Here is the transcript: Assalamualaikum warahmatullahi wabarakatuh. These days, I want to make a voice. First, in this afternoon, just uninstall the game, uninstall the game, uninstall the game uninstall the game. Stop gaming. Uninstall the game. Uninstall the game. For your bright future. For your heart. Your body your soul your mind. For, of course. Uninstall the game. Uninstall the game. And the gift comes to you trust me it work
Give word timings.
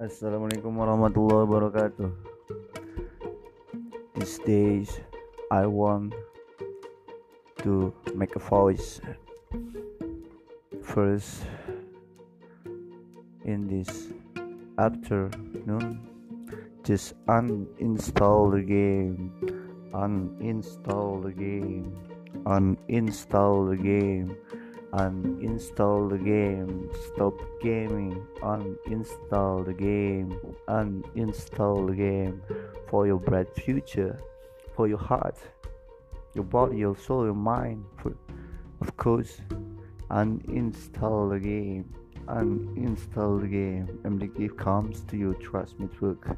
Assalamualaikum 0.00 0.80
warahmatullahi 0.80 1.44
wabarakatuh. 1.44 2.08
These 4.16 4.40
days, 4.48 4.88
I 5.52 5.68
want 5.68 6.16
to 7.60 7.92
make 8.16 8.32
a 8.32 8.40
voice. 8.40 9.04
First, 10.80 11.44
in 13.44 13.68
this 13.68 14.08
afternoon, 14.80 16.00
just 16.80 17.12
uninstall 17.28 18.56
the 18.56 18.64
game, 18.64 19.36
uninstall 19.92 21.20
the 21.20 21.36
game, 21.36 21.92
uninstall 22.48 23.68
the 23.68 23.76
game 23.76 24.32
uninstall 24.92 26.10
the 26.10 26.18
game. 26.18 26.90
Stop 27.06 27.40
gaming. 27.60 28.26
Uninstall 28.42 29.64
the 29.64 29.72
game. 29.72 30.38
Uninstall 30.68 31.86
the 31.88 31.94
game. 31.94 32.42
For 32.88 33.06
your 33.06 33.18
bright 33.18 33.54
future. 33.54 34.18
For 34.74 34.88
your 34.88 34.98
heart. 34.98 35.38
Your 36.34 36.44
body 36.44 36.78
your 36.78 36.96
soul 36.96 37.24
your 37.24 37.34
mind. 37.34 37.84
For, 37.98 38.16
of 38.80 38.96
course. 38.96 39.40
Uninstall 40.10 41.30
the 41.30 41.40
game. 41.40 41.92
Uninstall 42.26 43.40
the 43.40 43.48
game. 43.48 44.00
And 44.04 44.20
the 44.20 44.26
gift 44.26 44.56
comes 44.56 45.02
to 45.08 45.16
you 45.16 45.34
trust 45.34 45.78
me 45.78 45.86
it 45.86 46.00
work 46.00 46.36